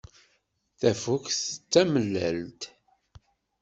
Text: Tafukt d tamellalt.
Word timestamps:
Tafukt 0.79 1.39
d 1.53 1.55
tamellalt. 1.71 2.61